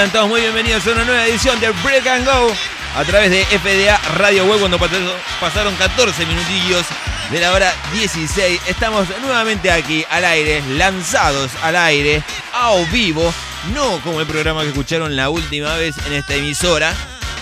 [0.00, 2.50] Sean todos muy bienvenidos a una nueva edición de Break and Go
[2.96, 6.86] a través de FDA Radio Web cuando pasaron 14 minutillos
[7.30, 8.62] de la hora 16.
[8.66, 12.22] Estamos nuevamente aquí al aire, lanzados al aire,
[12.54, 13.30] a vivo,
[13.74, 16.94] no como el programa que escucharon la última vez en esta emisora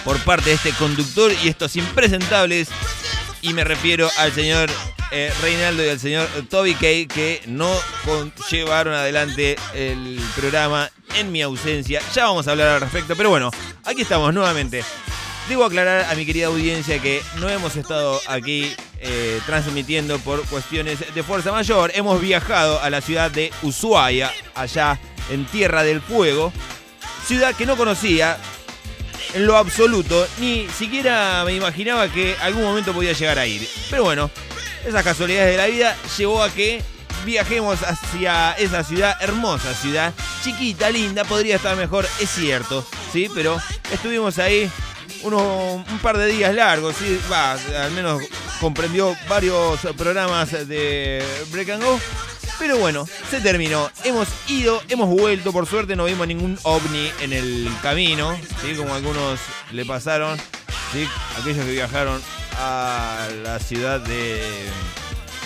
[0.03, 2.71] por parte de este conductor y estos impresentables.
[3.41, 4.69] Y me refiero al señor
[5.11, 7.71] eh, Reinaldo y al señor Toby Kay que no
[8.51, 12.01] llevaron adelante el programa en mi ausencia.
[12.15, 13.51] Ya vamos a hablar al respecto, pero bueno,
[13.85, 14.85] aquí estamos nuevamente.
[15.49, 18.71] Debo aclarar a mi querida audiencia que no hemos estado aquí
[19.01, 21.91] eh, transmitiendo por cuestiones de fuerza mayor.
[21.95, 24.99] Hemos viajado a la ciudad de Ushuaia, allá
[25.31, 26.53] en Tierra del Fuego,
[27.25, 28.39] ciudad que no conocía
[29.35, 33.67] en lo absoluto, ni siquiera me imaginaba que algún momento podía llegar a ir.
[33.91, 34.31] Pero bueno,
[34.87, 36.83] esas casualidades de la vida llevó a que
[37.25, 43.31] viajemos hacia esa ciudad, hermosa ciudad, chiquita, linda, podría estar mejor, es cierto, ¿sí?
[43.35, 43.61] Pero
[43.93, 44.71] estuvimos ahí
[45.25, 47.21] un par de días largos, ¿sí?
[47.31, 48.23] Va, al menos
[48.61, 52.01] comprendió varios programas de Break and Go.
[52.59, 53.89] Pero bueno, se terminó.
[54.05, 55.53] Hemos ido, hemos vuelto.
[55.53, 58.75] Por suerte no vimos ningún ovni en el camino, ¿sí?
[58.75, 59.39] como algunos
[59.71, 60.37] le pasaron.
[60.93, 61.07] ¿sí?
[61.39, 62.21] Aquellos que viajaron
[62.59, 64.43] a la ciudad de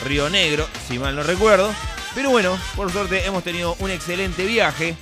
[0.04, 1.72] Río Negro, si mal no recuerdo.
[2.14, 4.96] Pero bueno, por suerte hemos tenido un excelente viaje.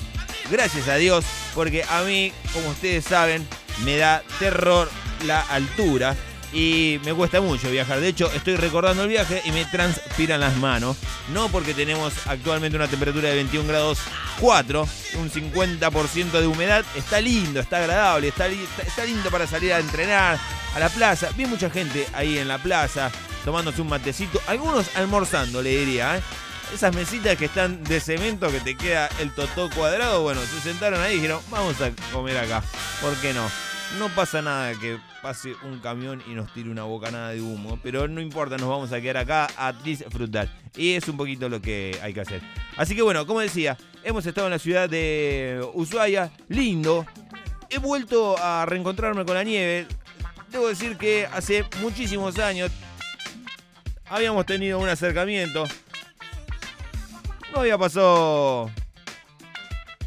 [0.50, 1.24] Gracias a Dios,
[1.54, 3.46] porque a mí, como ustedes saben,
[3.84, 4.90] me da terror
[5.24, 6.16] la altura
[6.52, 8.00] y me cuesta mucho viajar.
[8.00, 10.96] De hecho, estoy recordando el viaje y me transpiran las manos.
[11.32, 13.98] No porque tenemos actualmente una temperatura de 21 grados
[14.40, 14.88] 4,
[15.18, 16.84] un 50% de humedad.
[16.96, 20.38] Está lindo, está agradable, está, está, lindo para salir a entrenar
[20.74, 21.28] a la plaza.
[21.36, 23.10] Vi mucha gente ahí en la plaza
[23.44, 24.40] tomándose un matecito.
[24.46, 26.18] Algunos almorzando, le diría.
[26.18, 26.22] ¿eh?
[26.74, 30.22] Esas mesitas que están de cemento que te queda el totó cuadrado.
[30.22, 32.62] Bueno, se sentaron ahí y dijeron, vamos a comer acá.
[33.00, 33.69] ¿Por qué no?
[33.98, 38.06] No pasa nada que pase un camión y nos tire una bocanada de humo, pero
[38.06, 40.48] no importa, nos vamos a quedar acá a disfrutar.
[40.76, 42.40] Y es un poquito lo que hay que hacer.
[42.76, 47.04] Así que bueno, como decía, hemos estado en la ciudad de Ushuaia, lindo.
[47.68, 49.86] He vuelto a reencontrarme con la nieve.
[50.52, 52.70] Debo decir que hace muchísimos años
[54.08, 55.64] habíamos tenido un acercamiento.
[57.52, 58.70] No había pasado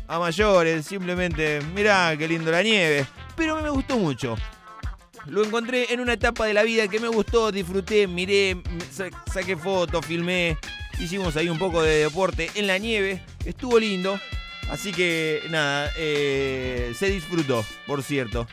[0.07, 4.35] a mayores, simplemente, mirá qué lindo la nieve pero me gustó mucho.
[5.27, 8.61] Lo encontré en una etapa de la vida que me gustó, disfruté, miré,
[9.31, 10.57] saqué fotos, filmé,
[10.99, 14.19] hicimos ahí un poco de deporte en la nieve, estuvo lindo.
[14.69, 18.47] Así que nada, eh, se disfrutó, por cierto.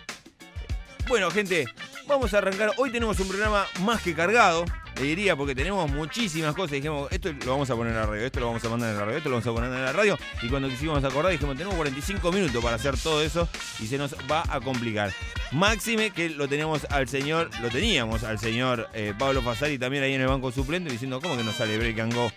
[1.09, 1.67] Bueno, gente,
[2.11, 2.73] vamos a arrancar.
[2.77, 4.65] Hoy tenemos un programa más que cargado
[4.97, 6.73] le diría, porque tenemos muchísimas cosas.
[6.73, 8.99] Dijimos, esto lo vamos a poner en la radio, esto lo vamos a mandar en
[8.99, 10.19] la radio, esto lo vamos a poner en la radio.
[10.43, 13.49] Y cuando quisimos acordar, dijimos, tenemos 45 minutos para hacer todo eso
[13.79, 15.13] y se nos va a complicar.
[15.53, 20.13] Máxime que lo tenemos al señor, lo teníamos al señor eh, Pablo Fasari también ahí
[20.13, 22.31] en el banco suplente diciendo, ¿cómo que no sale break and go?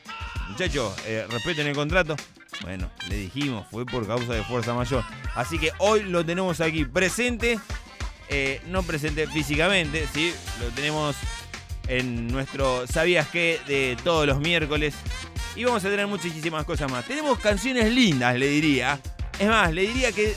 [0.49, 2.15] Muchachos, eh, respeten el contrato.
[2.61, 5.03] Bueno, le dijimos, fue por causa de fuerza mayor.
[5.35, 7.59] Así que hoy lo tenemos aquí presente.
[8.35, 10.33] Eh, no presente físicamente, ¿sí?
[10.59, 11.15] Lo tenemos
[11.87, 13.61] en nuestro ¿Sabías qué?
[13.67, 14.95] de todos los miércoles.
[15.55, 17.05] Y vamos a tener muchísimas cosas más.
[17.05, 18.99] Tenemos canciones lindas, le diría.
[19.37, 20.35] Es más, le diría que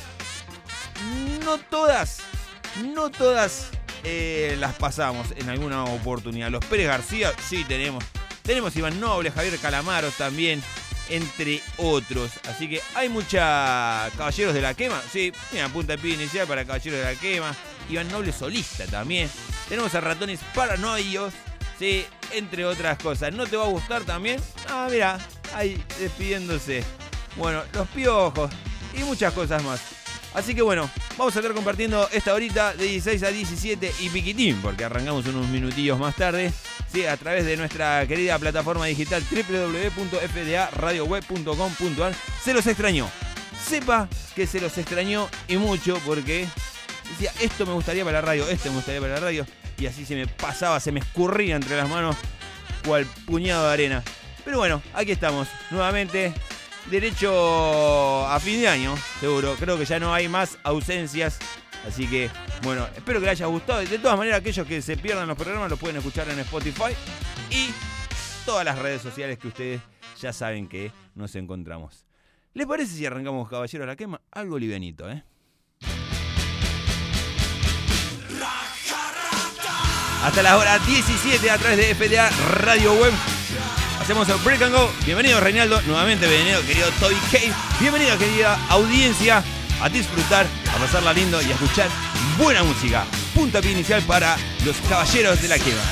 [1.43, 2.19] no todas,
[2.85, 3.71] no todas
[4.05, 6.51] eh, las pasamos en alguna oportunidad.
[6.51, 8.05] Los Pérez García, sí tenemos.
[8.43, 10.63] Tenemos Iván Noble, Javier Calamaros también,
[11.09, 12.31] entre otros.
[12.47, 15.01] Así que hay mucha Caballeros de la Quema.
[15.11, 17.57] Sí, mira, punta de pie inicial para Caballeros de la Quema.
[17.88, 19.31] Iván Noble solista también.
[19.69, 21.33] Tenemos a ratones paranoios,
[21.79, 23.33] sí, entre otras cosas.
[23.33, 24.41] ¿No te va a gustar también?
[24.69, 25.19] Ah, mira,
[25.55, 26.83] ahí despidiéndose.
[27.37, 28.50] Bueno, los piojos
[28.94, 29.81] y muchas cosas más.
[30.35, 34.61] Así que bueno, vamos a estar compartiendo esta horita de 16 a 17 y piquitín,
[34.61, 36.53] porque arrancamos unos minutillos más tarde,
[36.93, 37.06] ¿sí?
[37.06, 42.15] a través de nuestra querida plataforma digital www.fdaradioweb.com.ar.
[42.44, 43.09] Se los extrañó.
[43.67, 46.47] Sepa que se los extrañó y mucho porque
[47.11, 49.47] decía, esto me gustaría para la radio, esto me gustaría para la radio.
[49.78, 52.16] Y así se me pasaba, se me escurría entre las manos
[52.85, 54.02] cual puñado de arena.
[54.45, 56.33] Pero bueno, aquí estamos, nuevamente.
[56.90, 59.57] Derecho a fin de año, seguro.
[59.59, 61.38] Creo que ya no hay más ausencias.
[61.87, 62.31] Así que,
[62.62, 63.81] bueno, espero que les haya gustado.
[63.81, 66.95] De todas maneras, aquellos que se pierdan los programas los pueden escuchar en Spotify
[67.50, 67.71] y
[68.45, 69.81] todas las redes sociales que ustedes
[70.21, 72.07] ya saben que nos encontramos.
[72.54, 74.21] ¿Les parece si arrancamos Caballero a la Quema?
[74.31, 75.25] Algo livianito, ¿eh?
[80.26, 82.28] Hasta la hora 17 a través de FDA
[82.59, 83.12] Radio Web.
[84.00, 84.90] Hacemos el Break and Go.
[85.04, 87.52] Bienvenido Reinaldo, nuevamente bienvenido querido Toby Case.
[87.78, 89.45] Bienvenida querida audiencia
[89.80, 91.88] a disfrutar, a pasarla lindo y a escuchar
[92.37, 93.04] buena música.
[93.37, 95.83] Punta pie inicial para los caballeros de la quema.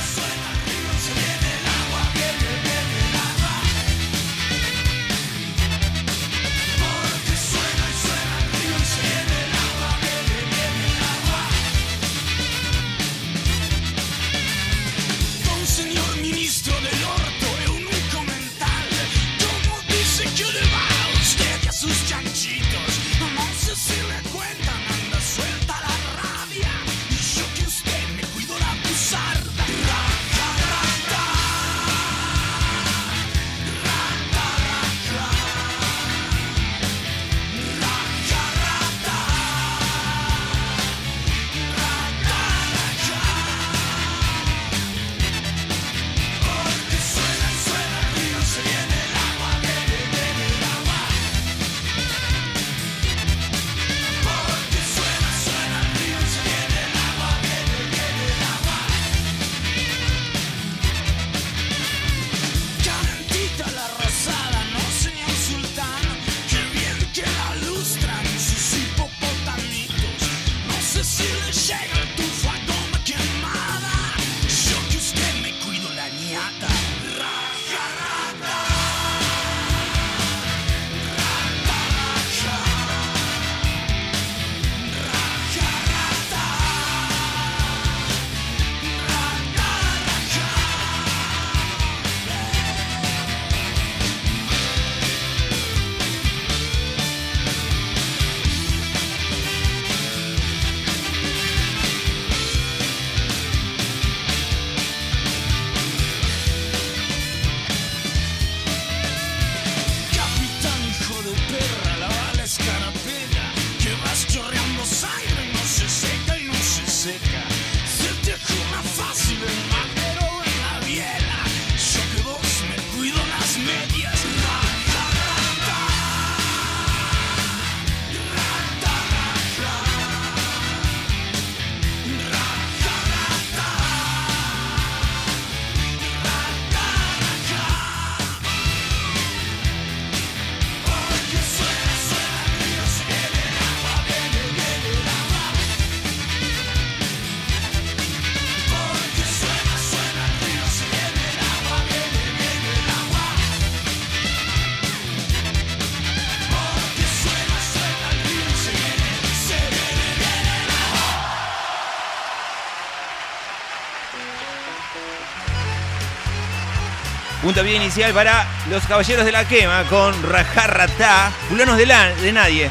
[167.44, 172.32] Punta bien inicial para los Caballeros de la Quema con Rajarratá, Fulanos de, la, de
[172.32, 172.70] Nadie.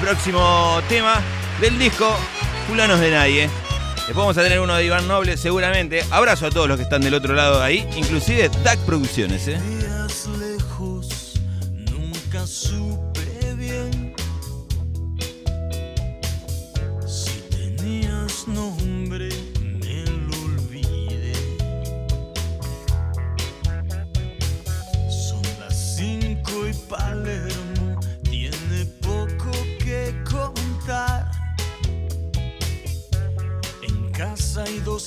[0.00, 1.20] Próximo tema
[1.60, 2.18] del disco
[2.66, 3.42] Fulanos de Nadie.
[3.94, 6.04] Después vamos a tener uno de Iván Noble seguramente.
[6.10, 9.46] Abrazo a todos los que están del otro lado ahí, inclusive DAC Producciones.
[9.46, 9.60] ¿eh?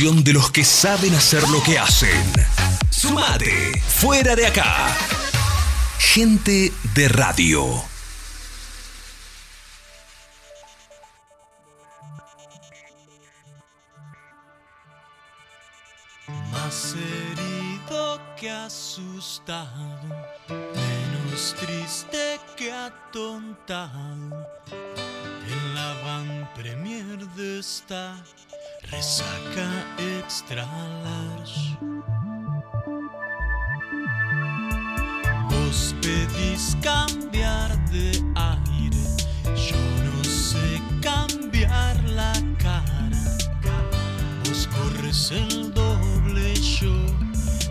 [0.00, 2.32] de los que saben hacer lo que hacen.
[2.88, 4.88] Sumate, fuera de acá.
[5.98, 7.84] Gente de radio.
[16.50, 20.00] Más herido que asustado,
[20.48, 24.48] menos triste que atontado.
[25.46, 28.16] En la van premier de esta
[28.92, 29.86] Resaca
[30.18, 30.66] extra
[31.02, 31.78] large.
[35.48, 39.02] Vos pedís cambiar de aire.
[39.56, 43.22] Yo no sé cambiar la cara.
[44.44, 46.94] Vos corres el doble, yo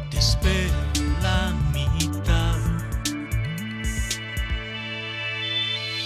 [0.10, 0.74] te espero
[1.22, 2.58] la mitad.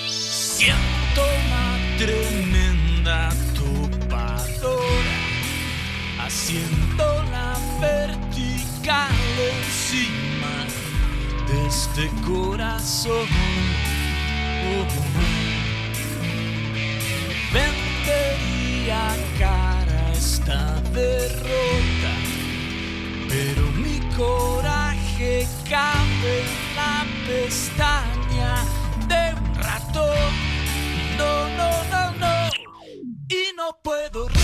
[0.09, 1.97] Siento una
[6.45, 9.09] Siento la vertical
[9.57, 10.55] encima
[11.47, 13.27] de este corazón.
[14.67, 15.15] Oh, oh.
[17.51, 19.03] Vendería
[19.39, 22.13] cara esta derrota,
[23.27, 28.63] pero mi coraje cabe en la pestaña
[29.07, 30.31] de un ratón.
[31.17, 32.49] No, no, no, no,
[33.29, 34.34] y no puedo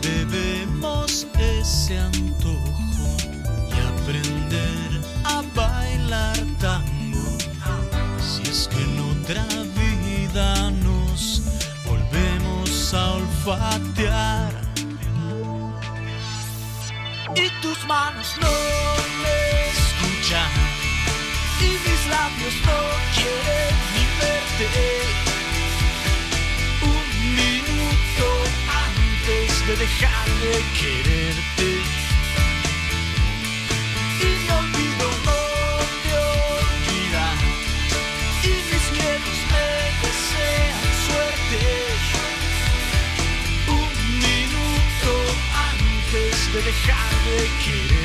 [0.00, 3.16] debemos ese antojo
[3.68, 7.38] y aprender a bailar tango.
[8.20, 11.42] Si es que en otra vida nos
[11.86, 14.52] volvemos a olfatear.
[17.34, 18.54] Y tus manos no
[19.22, 19.38] me
[19.74, 20.52] escuchan
[21.60, 22.78] y mis labios no
[23.16, 25.23] quieren ni verte.
[29.74, 31.70] De dejar de quererte.
[34.20, 35.40] Y mi olvido no
[36.02, 37.26] te olvida.
[38.42, 39.68] Y mis miedos me
[40.04, 41.62] desean suerte.
[43.80, 43.92] Un
[44.28, 45.12] minuto
[45.70, 48.03] antes de dejar de quererte.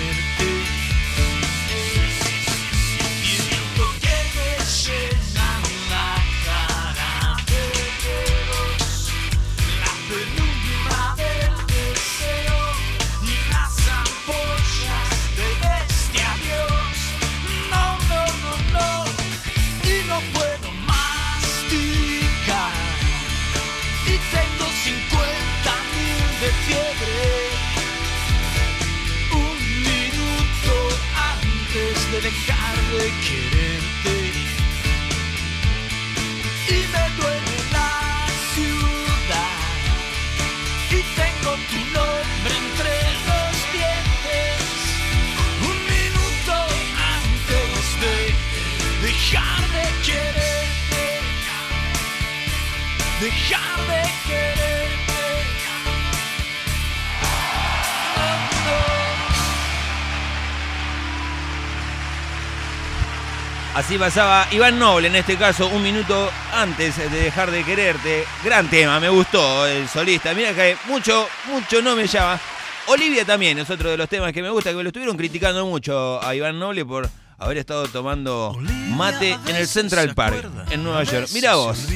[63.90, 68.24] Así pasaba Iván Noble, en este caso, un minuto antes de dejar de quererte.
[68.46, 70.32] Gran tema, me gustó el solista.
[70.36, 72.40] Mira que mucho, mucho no me llama.
[72.86, 76.24] Olivia también es otro de los temas que me gusta, que lo estuvieron criticando mucho
[76.24, 78.56] a Iván Noble por haber estado tomando
[78.90, 81.28] mate en el Central Park, en Nueva York.
[81.34, 81.88] Mira vos,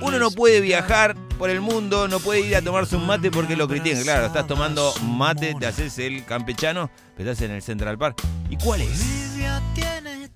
[0.00, 3.56] uno no puede viajar por el mundo, no puede ir a tomarse un mate porque
[3.56, 4.04] lo critican.
[4.04, 8.22] Claro, estás tomando mate, te haces el campechano, pero estás en el Central Park.
[8.48, 9.25] ¿Y cuál es?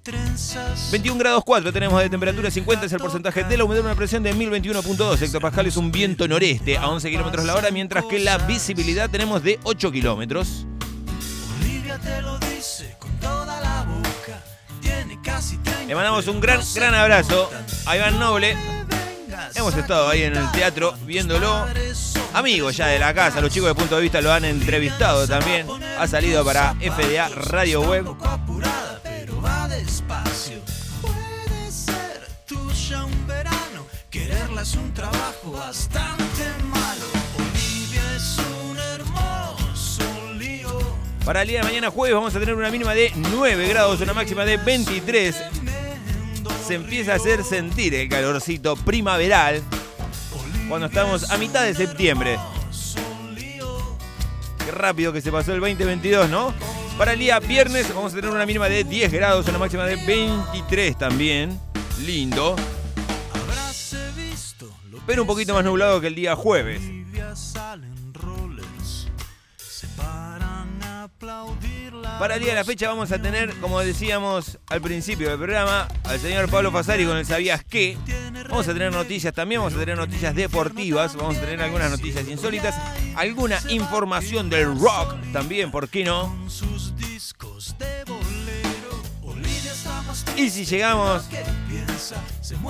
[0.00, 0.90] Olivia tiene trenzas.
[0.90, 4.22] 21 grados 4 tenemos de temperatura, 50 es el porcentaje de la humedad, una presión
[4.22, 9.10] de 1021.2 hectopascales, un viento noreste a 11 kilómetros la hora, mientras que la visibilidad
[9.10, 10.66] tenemos de 8 kilómetros.
[11.60, 14.42] Olivia te lo dice con toda la boca.
[14.80, 17.50] Tiene casi 30 Le mandamos un gran, gran abrazo
[17.86, 18.56] a Iván Noble.
[19.54, 21.66] Hemos estado ahí en el teatro viéndolo.
[22.32, 25.66] Amigos ya de la casa, los chicos de punto de vista lo han entrevistado también.
[25.98, 28.06] Ha salido para FDA Radio Web.
[29.42, 30.58] Va despacio.
[31.00, 33.86] Puede ser tuya un verano.
[34.10, 37.06] Quererla es un trabajo bastante malo.
[37.38, 40.78] Olivia es un hermoso lío.
[41.24, 44.14] Para el día de mañana jueves vamos a tener una mínima de 9 grados, una
[44.14, 45.36] máxima de 23.
[46.66, 49.62] Se empieza a hacer sentir el calorcito primaveral
[50.68, 52.38] cuando estamos a mitad de septiembre.
[54.64, 56.54] Qué rápido que se pasó el 2022, ¿no?
[57.00, 59.96] Para el día viernes vamos a tener una mínima de 10 grados, una máxima de
[60.04, 61.58] 23 también.
[62.04, 62.56] Lindo.
[65.06, 66.82] Pero un poquito más nublado que el día jueves.
[72.20, 75.88] Para el día de la fecha vamos a tener, como decíamos al principio del programa,
[76.04, 77.96] al señor Pablo Fasari con el Sabías qué.
[78.50, 82.28] Vamos a tener noticias también, vamos a tener noticias deportivas, vamos a tener algunas noticias
[82.28, 82.74] insólitas,
[83.16, 86.30] alguna información del rock también, ¿por qué no?
[90.36, 91.24] Y si llegamos,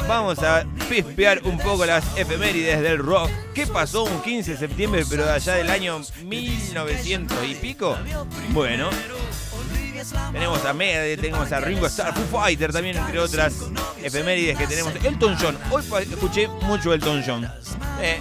[0.09, 3.31] vamos a pispear un poco las efemérides del rock.
[3.55, 7.97] ¿Qué pasó un 15 de septiembre, pero de allá del año 1900 y pico?
[8.51, 8.91] Bueno,
[10.33, 13.55] tenemos a Megadeth, tenemos a Ringo Starr, Foo Fighter también, entre otras
[14.03, 14.95] efemérides que tenemos.
[15.05, 17.51] Elton John, hoy escuché mucho Elton John.
[18.01, 18.19] Eh,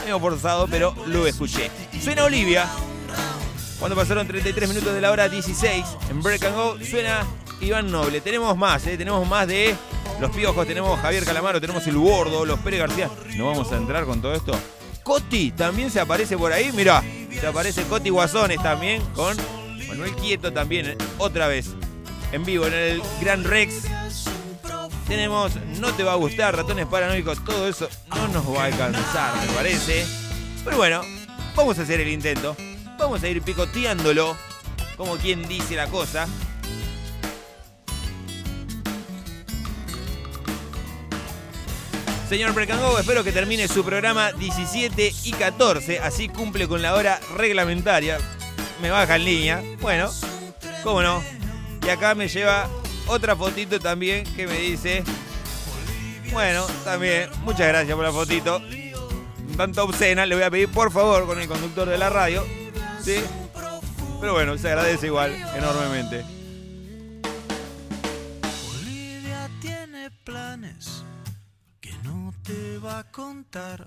[0.00, 1.70] medio forzado, pero lo escuché.
[2.02, 2.66] Suena Olivia.
[3.78, 7.24] Cuando pasaron 33 minutos de la hora 16, en Break and Go suena
[7.60, 8.20] Iván Noble.
[8.20, 9.76] Tenemos más, eh, tenemos más de
[10.20, 13.08] Los Piojos, tenemos Javier Calamaro, tenemos El Gordo, Los Pérez García.
[13.36, 14.52] ¿No vamos a entrar con todo esto?
[15.04, 17.02] Coti también se aparece por ahí, mirá.
[17.38, 19.36] Se aparece Coti Guasones también con
[19.86, 21.68] Manuel Quieto también, eh, otra vez.
[22.32, 23.84] En vivo en el Gran Rex.
[25.06, 29.34] Tenemos No te va a gustar, ratones paranoicos, todo eso no nos va a alcanzar,
[29.46, 30.04] me parece.
[30.64, 31.00] Pero bueno,
[31.54, 32.56] vamos a hacer el intento.
[32.98, 34.36] Vamos a ir picoteándolo,
[34.96, 36.26] como quien dice la cosa.
[42.28, 47.18] Señor Precango, espero que termine su programa 17 y 14, así cumple con la hora
[47.38, 48.18] reglamentaria.
[48.82, 49.62] Me baja en línea.
[49.80, 50.10] Bueno,
[50.82, 51.22] cómo no.
[51.86, 52.68] Y acá me lleva
[53.06, 55.02] otra fotito también que me dice.
[56.30, 58.60] Bueno, también, muchas gracias por la fotito.
[59.56, 62.46] Tanto obscena, le voy a pedir por favor con el conductor de la radio.
[63.02, 63.16] ¿sí?
[64.20, 66.26] Pero bueno, se agradece igual, enormemente.
[68.82, 70.97] Olivia tiene planes
[72.48, 73.86] te va a contar.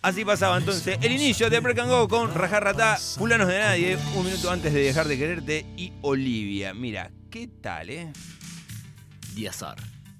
[0.00, 4.24] Así pasaba entonces el inicio de Break and Go con Rajarratá, Fulanos de Nadie, un
[4.24, 6.72] minuto antes de dejar de quererte y Olivia.
[6.72, 8.10] Mira, ¿qué tal, eh?
[9.34, 9.76] Diazar.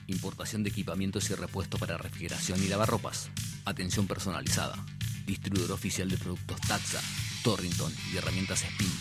[0.06, 3.30] Importación de equipamientos y repuestos para refrigeración y lavarropas.
[3.64, 4.76] Atención personalizada.
[5.24, 7.00] Distribuidor oficial de productos Taxa,
[7.42, 8.92] Torrington y herramientas Spin.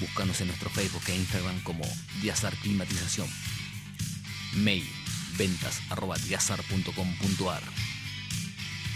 [0.00, 1.84] Búscanos en nuestro Facebook e Instagram como
[2.22, 3.28] Diazar Climatización.
[4.54, 4.95] Mail
[5.36, 6.16] ventas arroba.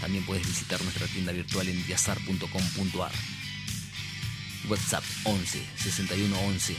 [0.01, 3.11] También puedes visitar nuestra tienda virtual en diazar.com.ar.
[4.69, 6.75] WhatsApp 11 61 11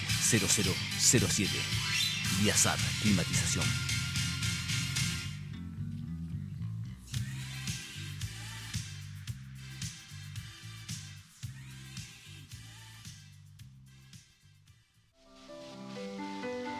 [1.00, 1.50] 0007.
[2.42, 3.91] Diazar Climatización.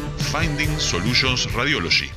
[0.21, 2.09] Finding Solutions Radiology.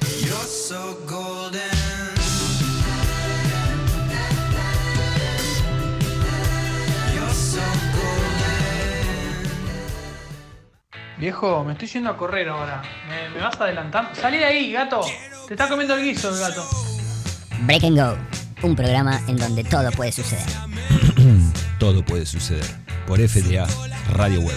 [11.18, 12.82] Viejo, me estoy yendo a correr ahora.
[13.08, 14.10] ¿Me, me vas a adelantar?
[14.14, 15.00] Salí de ahí, gato.
[15.46, 16.64] Te está comiendo el guiso el gato.
[17.62, 18.16] Break and Go,
[18.62, 20.46] un programa en donde todo puede suceder.
[21.78, 22.64] Todo puede suceder
[23.06, 23.66] por FDA
[24.12, 24.56] Radio Web.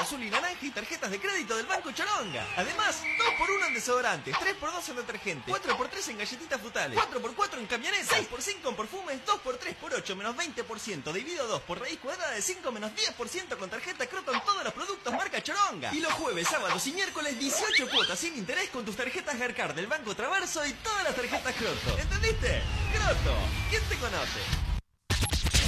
[0.10, 2.44] azul y naranja y tarjetas de crédito del Banco Choronga.
[2.58, 8.70] Además, 2x1 en desodorantes, 3x2 en detergente, 4x3 en galletitas frutales, 4x4 en camionetas, 6x5
[8.70, 12.92] en perfumes, 2x3 por 8 menos 20%, dividido 2 por raíz cuadrada de 5 menos
[12.94, 15.94] 10% con tarjeta Croto en todos los productos marca Choronga.
[15.94, 19.86] Y los jueves, sábados y miércoles 18 cuotas sin interés con tus tarjetas Garcard del
[19.86, 22.00] Banco Traverso y todas las tarjetas Croto.
[22.00, 22.64] ¿Entendiste?
[22.96, 23.38] Croto,
[23.70, 24.40] ¿quién te conoce?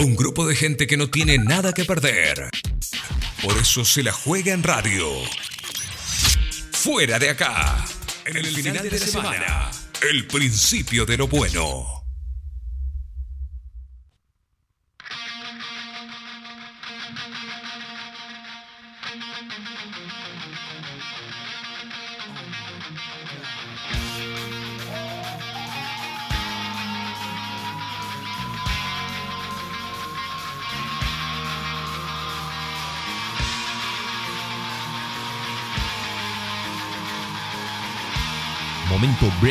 [0.03, 2.49] Un grupo de gente que no tiene nada que perder.
[3.41, 5.07] Por eso se la juega en radio.
[6.71, 7.83] Fuera de acá.
[8.25, 9.71] En el final de la semana.
[10.07, 12.00] El principio de lo bueno.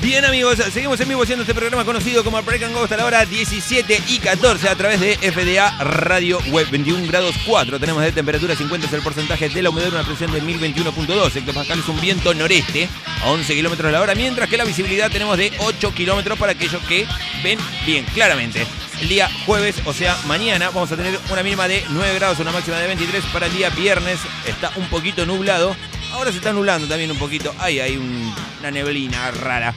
[0.00, 3.06] Bien amigos, seguimos en vivo haciendo este programa conocido como Break and Go hasta la
[3.06, 7.80] hora 17 y 14 a través de FDA Radio Web 21 grados 4.
[7.80, 11.88] Tenemos de temperatura 50 es el porcentaje de la humedad, una presión de 1021.2 hectopascales,
[11.88, 12.88] un viento noreste
[13.22, 16.52] a 11 kilómetros a la hora, mientras que la visibilidad tenemos de 8 kilómetros para
[16.52, 17.06] aquellos que
[17.42, 18.64] ven bien claramente.
[19.00, 22.52] El día jueves, o sea, mañana, vamos a tener una mínima de 9 grados, una
[22.52, 23.24] máxima de 23.
[23.32, 25.74] Para el día viernes está un poquito nublado.
[26.12, 27.54] Ahora se está nublando también un poquito.
[27.58, 28.32] Ahí hay un-
[28.70, 29.74] neblina rara.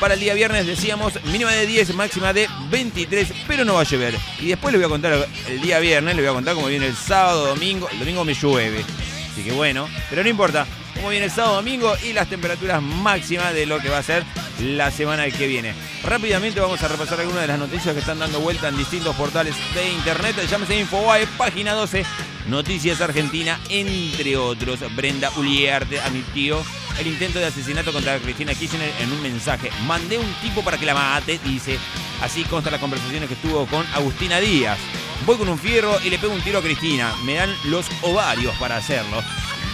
[0.00, 3.84] Para el día viernes decíamos mínima de 10, máxima de 23, pero no va a
[3.84, 4.14] llover.
[4.40, 6.86] Y después les voy a contar el día viernes, les voy a contar cómo viene
[6.86, 7.88] el sábado, domingo.
[7.90, 8.84] El domingo me llueve.
[9.32, 10.66] Así que bueno, pero no importa.
[10.96, 14.24] Cómo viene el sábado, domingo y las temperaturas máximas de lo que va a ser
[14.60, 15.74] la semana que viene.
[16.02, 19.54] Rápidamente vamos a repasar algunas de las noticias que están dando vuelta en distintos portales
[19.74, 20.36] de internet.
[20.48, 22.04] Llámese Infobae, página 12,
[22.48, 24.80] Noticias Argentina, entre otros.
[24.96, 26.64] Brenda Uliarte admitió
[26.98, 29.70] el intento de asesinato contra Cristina Kirchner en un mensaje.
[29.86, 31.78] Mandé un tipo para que la mate, dice.
[32.22, 34.78] Así consta las conversaciones que estuvo con Agustina Díaz.
[35.26, 37.12] Voy con un fierro y le pego un tiro a Cristina.
[37.24, 39.22] Me dan los ovarios para hacerlo.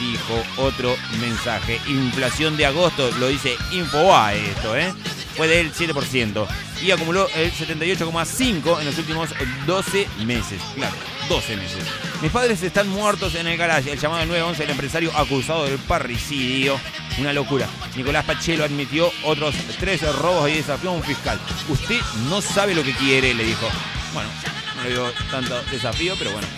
[0.03, 1.81] Dijo otro mensaje.
[1.87, 4.93] Inflación de agosto, lo dice Infobae esto, ¿eh?
[5.37, 6.47] Fue del 7%
[6.83, 9.31] y acumuló el 78,5% en los últimos
[9.67, 10.61] 12 meses.
[10.75, 10.95] Claro,
[11.29, 11.85] 12 meses.
[12.21, 13.93] Mis padres están muertos en el garaje.
[13.93, 16.79] El llamado del 911, el empresario acusado del parricidio.
[17.19, 17.69] Una locura.
[17.97, 21.39] Nicolás Pachelo admitió otros tres robos y desafió a un fiscal.
[21.69, 23.69] Usted no sabe lo que quiere, le dijo.
[24.13, 24.29] Bueno,
[24.77, 26.49] no le dio tanto desafío, pero bueno.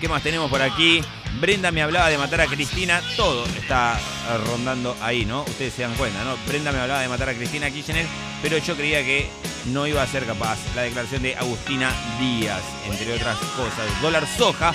[0.00, 1.00] ¿Qué más tenemos por aquí?
[1.38, 3.00] Brenda me hablaba de matar a Cristina.
[3.16, 3.98] Todo está
[4.46, 5.42] rondando ahí, ¿no?
[5.42, 6.36] Ustedes se dan cuenta, ¿no?
[6.46, 8.06] Brenda me hablaba de matar a Cristina Kirchner,
[8.42, 9.30] pero yo creía que
[9.66, 10.58] no iba a ser capaz.
[10.74, 14.02] La declaración de Agustina Díaz, entre otras cosas.
[14.02, 14.74] Dólar soja.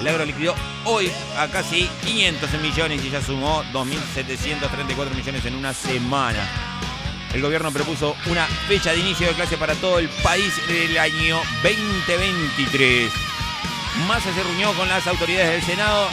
[0.00, 5.72] El agro liquidó hoy a casi 500 millones y ya sumó 2.734 millones en una
[5.72, 6.48] semana.
[7.32, 11.40] El gobierno propuso una fecha de inicio de clase para todo el país del año
[11.62, 13.33] 2023.
[14.06, 16.08] Massa se reunió con las autoridades del Senado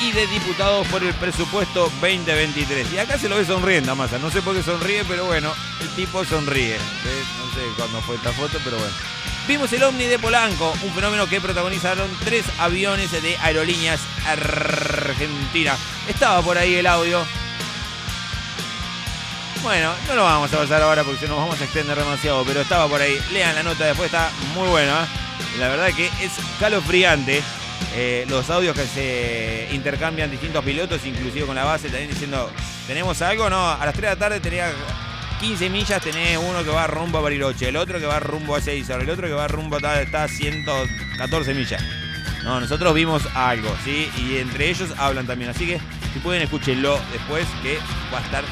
[0.00, 2.92] y de diputados por el presupuesto 2023.
[2.92, 4.18] Y acá se lo ve sonriendo a Massa.
[4.18, 6.76] No sé por qué sonríe, pero bueno, el tipo sonríe.
[6.76, 8.92] No sé cuándo fue esta foto, pero bueno.
[9.46, 15.76] Vimos el Omni de Polanco, un fenómeno que protagonizaron tres aviones de aerolíneas argentina.
[16.08, 17.24] Estaba por ahí el audio.
[19.62, 22.60] Bueno, no lo vamos a pasar ahora porque se nos vamos a extender demasiado, pero
[22.60, 23.20] estaba por ahí.
[23.32, 25.08] Lean la nota después, está muy buena.
[25.58, 27.42] La verdad que es calofriante.
[27.94, 32.50] eh, los audios que se intercambian distintos pilotos, inclusive con la base, también diciendo,
[32.86, 33.50] ¿tenemos algo?
[33.50, 34.70] No, a las 3 de la tarde tenía
[35.40, 38.60] 15 millas, tenés uno que va rumbo a Bariloche, el otro que va rumbo a
[38.60, 41.82] Seiza, el otro que va rumbo a está a 114 millas.
[42.44, 44.10] No, nosotros vimos algo, ¿sí?
[44.18, 45.80] Y entre ellos hablan también, así que
[46.12, 47.78] si pueden escúchenlo después que
[48.12, 48.44] va a estar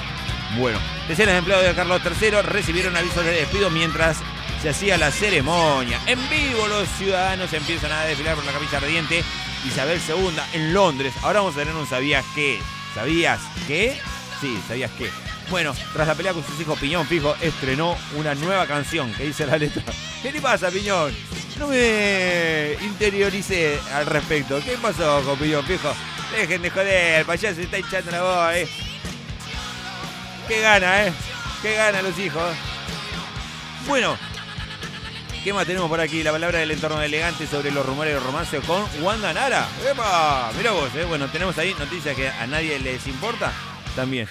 [0.59, 0.79] bueno.
[1.09, 4.19] Decenas de empleados de Carlos III recibieron avisos de despido mientras
[4.63, 6.01] se hacía la ceremonia.
[6.07, 9.25] En vivo los ciudadanos empiezan a desfilar por la capilla ardiente
[9.67, 11.15] Isabel II en Londres.
[11.23, 12.61] Ahora vamos a tener un ¿sabías qué?
[12.95, 13.99] ¿Sabías qué?
[14.41, 15.11] Sí, ¿sabías qué?
[15.51, 19.47] Bueno, tras la pelea con sus hijos, Piñón Fijo estrenó una nueva canción que dice
[19.47, 19.83] la letra.
[20.23, 21.13] ¿Qué le pasa, Piñón?
[21.59, 24.61] No me interioricé al respecto.
[24.65, 25.93] ¿Qué pasó con Piñón Fijo?
[26.33, 28.69] Dejen de joder, el payaso se está hinchando la voz, eh.
[30.47, 31.13] Qué gana, eh.
[31.63, 32.55] Qué gana los hijos.
[33.87, 34.17] Bueno,
[35.43, 36.23] ¿Qué más tenemos por aquí?
[36.23, 39.67] La palabra del entorno elegante sobre los rumores de romance con Wanda Nara.
[39.91, 40.53] ¡Epa!
[40.55, 41.05] Mirá vos, ¿eh?
[41.07, 43.51] Bueno, tenemos ahí noticias que a nadie les importa.
[43.97, 44.29] También.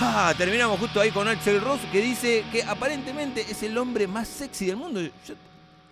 [0.00, 4.28] Ah, terminamos justo ahí con Axel Ross que dice que aparentemente es el hombre más
[4.28, 5.00] sexy del mundo.
[5.02, 5.34] Yo,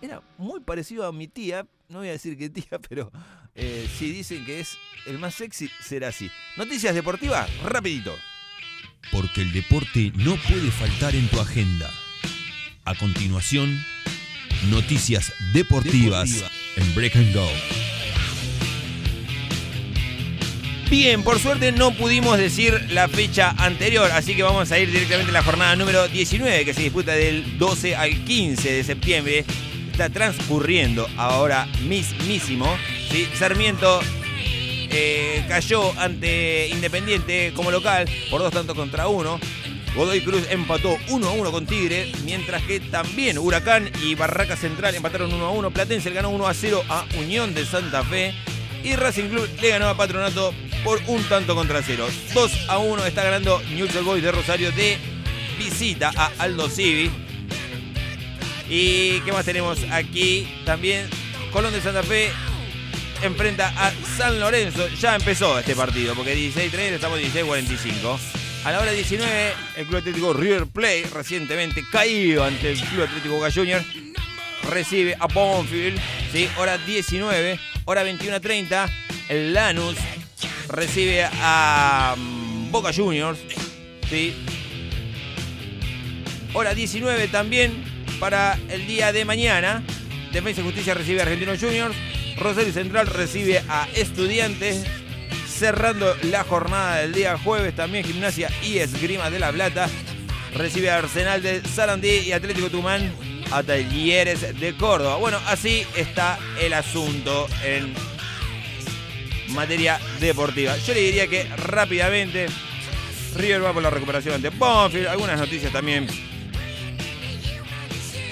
[0.01, 3.11] era muy parecido a mi tía, no voy a decir que tía, pero
[3.55, 6.31] eh, si dicen que es el más sexy, será así.
[6.55, 8.15] Noticias deportivas, rapidito.
[9.11, 11.91] Porque el deporte no puede faltar en tu agenda.
[12.85, 13.83] A continuación,
[14.69, 16.43] noticias deportivas,
[16.75, 17.47] en Break and Go.
[20.89, 25.31] Bien, por suerte no pudimos decir la fecha anterior, así que vamos a ir directamente
[25.31, 29.45] a la jornada número 19 que se disputa del 12 al 15 de septiembre.
[29.91, 32.67] Está transcurriendo ahora mismísimo.
[33.37, 33.99] Sarmiento
[34.91, 39.39] eh, cayó ante Independiente como local por dos tantos contra uno.
[39.95, 44.93] Godoy Cruz empató 1 a 1 con Tigre, mientras que también Huracán y Barraca Central
[44.93, 45.71] empataron 1 a 1.
[45.71, 48.33] Platense ganó 1 a 0 a Unión de Santa Fe.
[48.83, 52.07] Y Racing Club le ganó a Patronato por un tanto contra cero.
[52.33, 54.97] 2 a 1 está ganando Newell's Boys de Rosario de
[55.57, 57.09] visita a Aldo Civi.
[58.69, 60.47] ¿Y qué más tenemos aquí?
[60.65, 61.07] También
[61.51, 62.31] Colón de Santa Fe
[63.25, 64.87] enfrenta a San Lorenzo.
[64.89, 68.17] Ya empezó este partido, porque 16-3 estamos 16-45.
[68.65, 73.35] A la hora 19, el Club Atlético River Plate, recientemente caído ante el Club Atlético
[73.35, 73.81] Boca Junior,
[74.69, 75.99] recibe a Bonfield.
[76.31, 76.49] ¿sí?
[76.57, 78.89] Hora 19, hora 21.30,
[79.29, 79.95] el Lanús
[80.67, 83.39] recibe a mm, Boca Juniors.
[84.09, 84.33] ¿sí?
[86.53, 87.83] Hora 19 también
[88.19, 89.83] para el día de mañana.
[90.31, 91.95] Defensa y Justicia recibe a Argentinos Juniors.
[92.37, 94.83] Rosario Central recibe a Estudiantes.
[95.47, 99.89] Cerrando la jornada del día jueves también Gimnasia y Esgrima de la Plata.
[100.53, 103.13] Recibe a Arsenal de Sarandí y Atlético Tumán
[103.51, 105.15] a Talleres de Córdoba.
[105.15, 107.93] Bueno, así está el asunto en
[109.49, 110.75] materia deportiva.
[110.77, 112.47] Yo le diría que rápidamente
[113.35, 115.07] River va por la recuperación ante Bonfield.
[115.07, 116.07] Algunas noticias también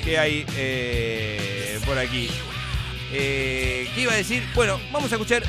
[0.04, 2.30] que hay eh, por aquí.
[3.16, 4.44] Eh, ¿Qué iba a decir?
[4.56, 5.44] Bueno, vamos a escuchar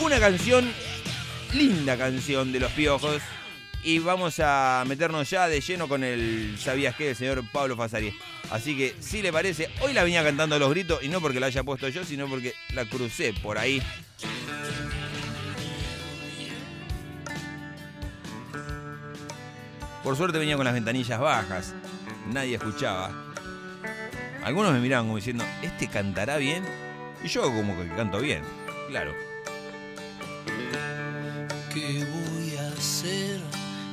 [0.00, 0.68] una canción,
[1.52, 3.22] linda canción de los piojos.
[3.84, 7.08] Y vamos a meternos ya de lleno con el ¿Sabías qué?
[7.08, 8.18] del señor Pablo Fasari.
[8.50, 11.38] Así que, si le parece, hoy la venía cantando a los gritos y no porque
[11.38, 13.82] la haya puesto yo, sino porque la crucé por ahí.
[20.02, 21.74] Por suerte venía con las ventanillas bajas.
[22.32, 23.33] Nadie escuchaba.
[24.44, 26.62] Algunos me miraban como diciendo, ¿este cantará bien?
[27.22, 28.42] Y yo como que canto bien,
[28.88, 29.14] claro.
[31.72, 33.40] ¿Qué voy a hacer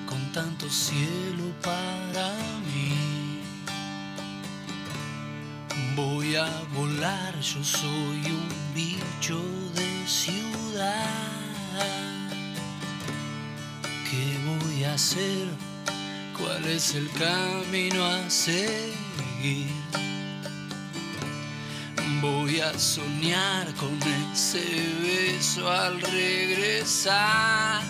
[0.05, 2.33] con tanto cielo para
[2.65, 3.39] mí?
[5.95, 9.41] Voy a volar, yo soy un bicho
[9.73, 11.07] de ciudad.
[14.09, 15.47] ¿Qué voy a hacer?
[16.37, 19.80] ¿Cuál es el camino a seguir?
[22.21, 23.97] Voy a soñar con
[24.31, 24.61] ese
[25.01, 27.81] beso al regresar.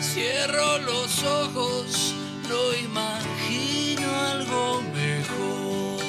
[0.00, 2.14] Cierro los ojos,
[2.48, 6.00] no imagino algo mejor.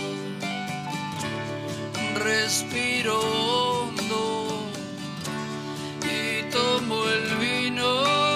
[2.23, 4.47] Respiro hondo
[6.05, 8.30] y tomo el vino.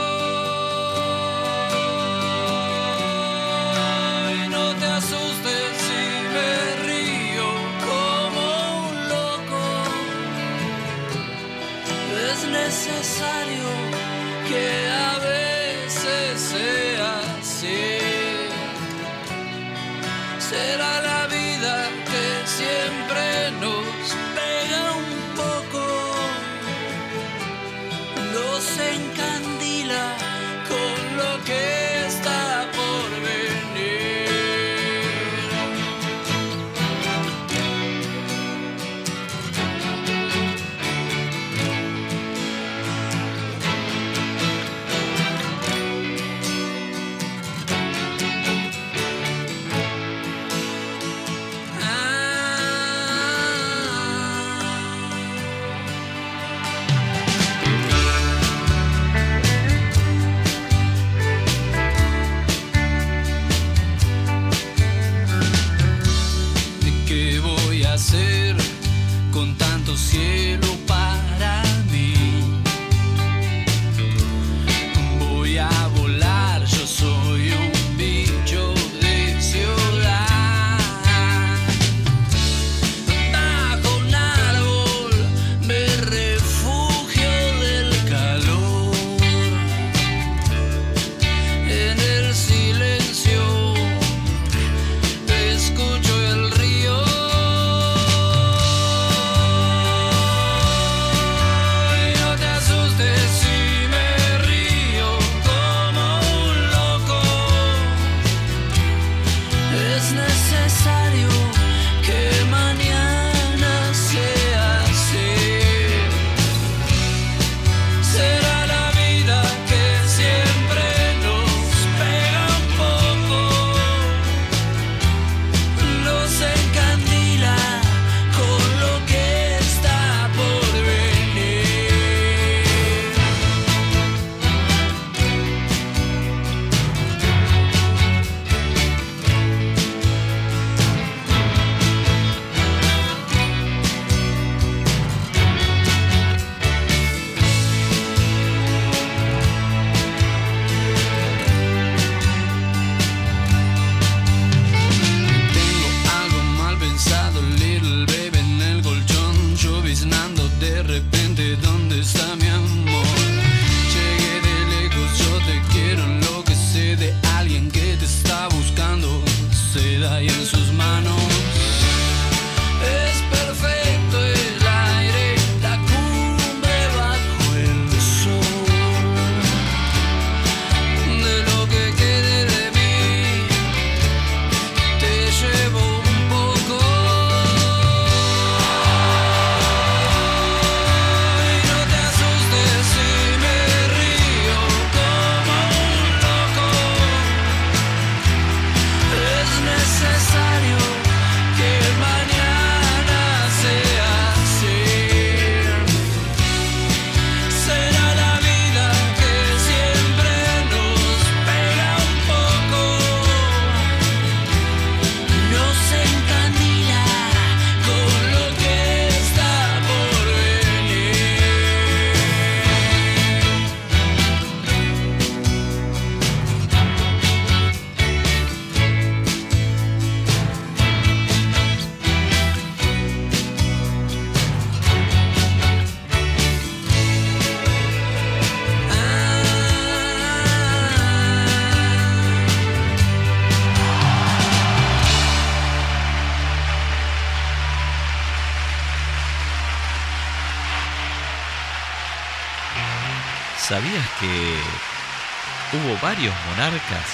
[255.74, 257.06] Hubo varios monarcas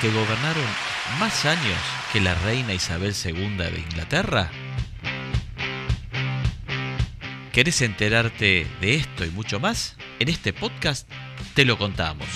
[0.00, 0.64] que gobernaron
[1.18, 1.78] más años
[2.12, 4.50] que la reina Isabel II de Inglaterra?
[7.52, 9.96] ¿Querés enterarte de esto y mucho más?
[10.18, 11.08] En este podcast
[11.54, 12.28] te lo contamos.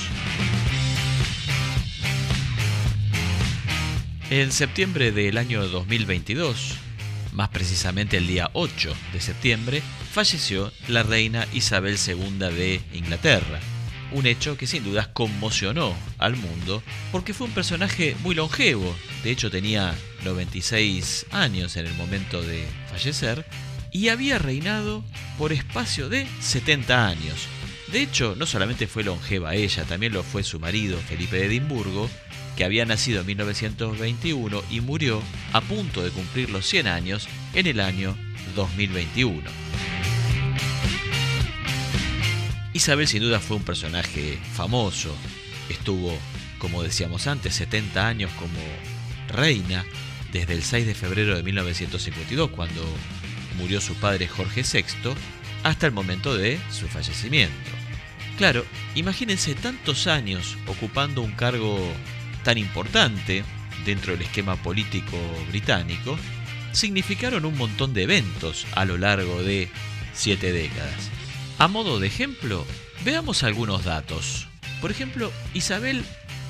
[4.31, 6.77] En septiembre del año 2022,
[7.33, 13.61] más precisamente el día 8 de septiembre, falleció la reina Isabel II de Inglaterra.
[14.13, 16.83] Un hecho que sin dudas conmocionó al mundo
[17.13, 18.95] porque fue un personaje muy longevo.
[19.23, 19.95] De hecho tenía
[20.25, 23.47] 96 años en el momento de fallecer
[23.93, 25.05] y había reinado
[25.39, 27.49] por espacio de 70 años.
[27.93, 32.09] De hecho, no solamente fue longeva ella, también lo fue su marido Felipe de Edimburgo,
[32.57, 35.21] que había nacido en 1921 y murió
[35.53, 38.17] a punto de cumplir los 100 años en el año
[38.55, 39.70] 2021.
[42.73, 45.15] Isabel sin duda fue un personaje famoso,
[45.69, 46.17] estuvo,
[46.59, 48.61] como decíamos antes, 70 años como
[49.29, 49.85] reina
[50.33, 52.85] desde el 6 de febrero de 1952, cuando
[53.59, 55.15] murió su padre Jorge VI,
[55.65, 57.71] hasta el momento de su fallecimiento.
[58.39, 58.65] Claro,
[58.95, 61.79] imagínense tantos años ocupando un cargo
[62.45, 63.45] tan importante
[63.85, 65.19] dentro del esquema político
[65.49, 66.17] británico,
[66.73, 69.69] significaron un montón de eventos a lo largo de
[70.15, 71.11] siete décadas.
[71.61, 72.67] A modo de ejemplo,
[73.05, 74.49] veamos algunos datos.
[74.81, 76.03] Por ejemplo, Isabel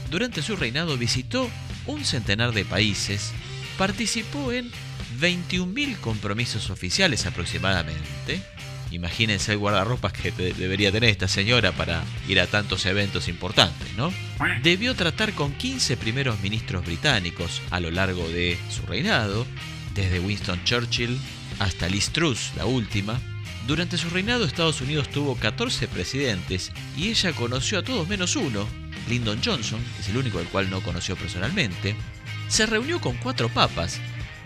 [0.09, 1.51] durante su reinado visitó
[1.87, 3.33] un centenar de países,
[3.77, 4.71] participó en
[5.21, 8.41] 21.000 compromisos oficiales aproximadamente,
[8.93, 14.13] Imagínense el guardarropas que debería tener esta señora para ir a tantos eventos importantes, ¿no?
[14.65, 19.47] Debió tratar con 15 primeros ministros británicos a lo largo de su reinado,
[19.95, 21.17] desde Winston Churchill
[21.61, 23.21] hasta Liz Truss, la última.
[23.71, 28.67] Durante su reinado Estados Unidos tuvo 14 presidentes y ella conoció a todos menos uno,
[29.09, 31.95] Lyndon Johnson, que es el único al cual no conoció personalmente.
[32.49, 34.01] Se reunió con cuatro papas,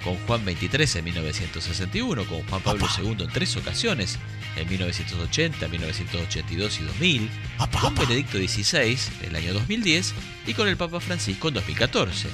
[0.05, 4.19] con Juan XXIII en 1961, con Juan Pablo II en tres ocasiones,
[4.57, 7.31] en 1980, 1982 y 2000,
[7.81, 10.13] con Benedicto XVI en el año 2010
[10.49, 12.29] y con el Papa Francisco en 2014.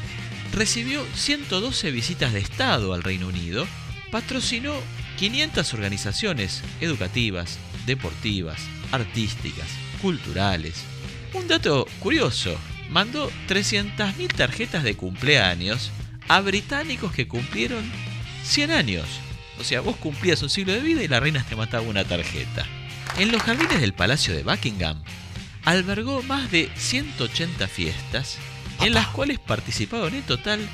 [0.52, 3.64] Recibió 112 visitas de Estado al Reino Unido,
[4.10, 4.74] patrocinó
[5.20, 8.58] 500 organizaciones educativas, deportivas,
[8.90, 9.68] artísticas,
[10.00, 10.82] culturales.
[11.34, 12.56] Un dato curioso,
[12.88, 15.90] mandó 300.000 tarjetas de cumpleaños
[16.26, 17.84] a británicos que cumplieron
[18.44, 19.04] 100 años.
[19.58, 22.64] O sea, vos cumplías un siglo de vida y la reina te mataba una tarjeta.
[23.18, 25.02] En los jardines del Palacio de Buckingham
[25.66, 28.38] albergó más de 180 fiestas
[28.80, 30.66] en las cuales participaron en total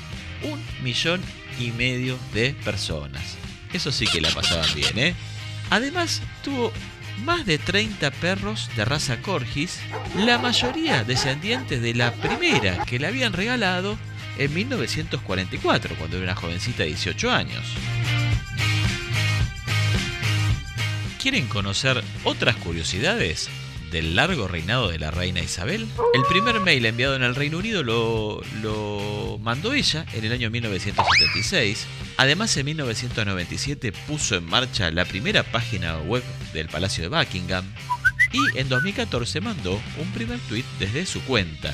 [0.49, 1.19] un millón
[1.59, 3.37] y medio de personas.
[3.73, 5.15] Eso sí que la pasaban bien, ¿eh?
[5.69, 6.71] Además, tuvo
[7.23, 9.79] más de 30 perros de raza Corgis,
[10.15, 13.97] la mayoría descendientes de la primera que le habían regalado
[14.37, 17.65] en 1944, cuando era una jovencita de 18 años.
[21.21, 23.49] ¿Quieren conocer otras curiosidades
[23.91, 25.87] del largo reinado de la reina Isabel?
[26.13, 31.85] El primer mail enviado en el Reino Unido lo, mandó ella en el año 1976.
[32.17, 36.23] Además, en 1997 puso en marcha la primera página web
[36.53, 37.65] del Palacio de Buckingham.
[38.33, 41.73] Y en 2014 mandó un primer tweet desde su cuenta.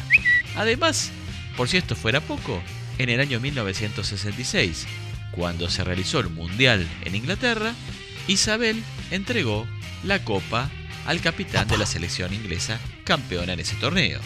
[0.56, 1.12] Además,
[1.58, 2.62] por si esto fuera poco,
[3.00, 4.86] en el año 1966,
[5.32, 7.74] cuando se realizó el Mundial en Inglaterra,
[8.28, 9.68] Isabel entregó
[10.04, 10.70] la copa
[11.06, 14.20] al capitán de la selección inglesa campeona en ese torneo.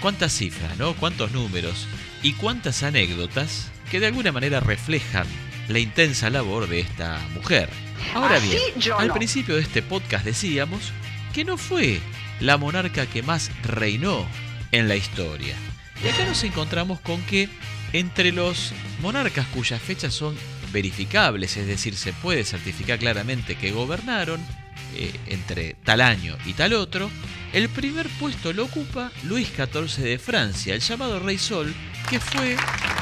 [0.00, 0.94] Cuántas cifras, ¿no?
[0.94, 1.86] Cuántos números
[2.22, 5.26] y cuántas anécdotas que de alguna manera reflejan
[5.68, 7.68] la intensa labor de esta mujer.
[8.14, 8.60] Ahora bien,
[8.98, 10.92] al principio de este podcast decíamos
[11.32, 12.00] que no fue
[12.40, 14.26] la monarca que más reinó
[14.72, 15.56] en la historia.
[16.04, 17.48] Y acá nos encontramos con que
[17.92, 20.36] entre los monarcas cuyas fechas son
[20.72, 24.40] verificables, es decir, se puede certificar claramente que gobernaron
[24.96, 27.10] eh, entre tal año y tal otro,
[27.52, 31.72] el primer puesto lo ocupa Luis XIV de Francia, el llamado Rey Sol,
[32.08, 32.56] que fue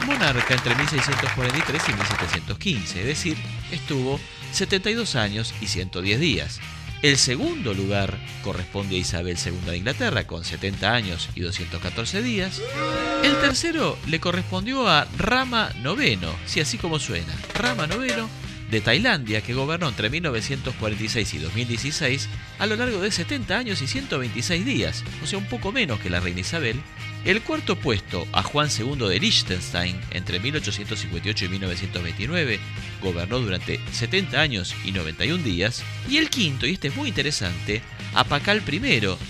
[0.06, 3.36] monarca entre 1643 y 1715, es decir,
[3.70, 4.20] estuvo
[4.52, 6.60] 72 años y 110 días.
[7.02, 12.62] El segundo lugar corresponde a Isabel II de Inglaterra con 70 años y 214 días.
[13.22, 18.24] El tercero le correspondió a Rama IX, si así como suena, Rama IX
[18.70, 23.86] de Tailandia que gobernó entre 1946 y 2016 a lo largo de 70 años y
[23.86, 26.80] 126 días, o sea un poco menos que la reina Isabel.
[27.24, 32.60] El cuarto puesto a Juan II de Liechtenstein entre 1858 y 1929,
[33.02, 35.82] gobernó durante 70 años y 91 días.
[36.06, 37.80] Y el quinto, y este es muy interesante,
[38.12, 38.78] a Pacal I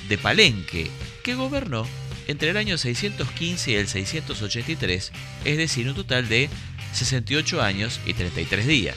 [0.08, 0.90] de Palenque,
[1.22, 1.86] que gobernó
[2.26, 5.12] entre el año 615 y el 683,
[5.44, 6.48] es decir, un total de
[6.92, 8.96] 68 años y 33 días.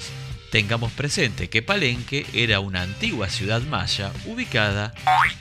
[0.51, 4.93] Tengamos presente que Palenque era una antigua ciudad maya ubicada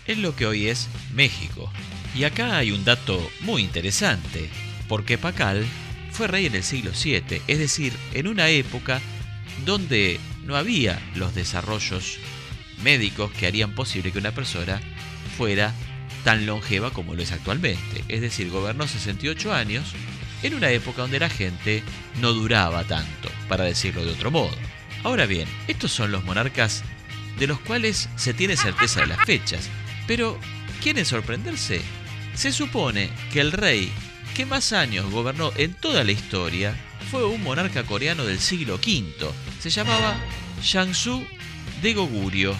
[0.06, 1.70] en lo que hoy es México.
[2.14, 4.50] Y acá hay un dato muy interesante,
[4.88, 5.64] porque Pacal
[6.10, 9.00] fue rey en el siglo VII, es decir, en una época
[9.64, 12.18] donde no había los desarrollos
[12.82, 14.80] médicos que harían posible que una persona
[15.36, 15.72] fuera
[16.24, 18.02] tan longeva como lo es actualmente.
[18.08, 19.92] Es decir, gobernó 68 años
[20.42, 21.82] en una época donde la gente
[22.20, 24.56] no duraba tanto, para decirlo de otro modo.
[25.02, 26.82] Ahora bien, estos son los monarcas
[27.38, 29.68] de los cuales se tiene certeza de las fechas,
[30.06, 30.38] pero
[30.82, 31.80] ¿quieren sorprenderse?
[32.34, 33.92] Se supone que el rey
[34.34, 36.74] que más años gobernó en toda la historia
[37.10, 39.30] fue un monarca coreano del siglo V.
[39.60, 40.16] Se llamaba
[40.62, 41.24] Shangsu
[41.82, 42.54] de Goguryeo.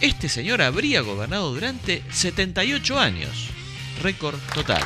[0.00, 3.50] Este señor habría gobernado durante 78 años,
[4.02, 4.82] récord total.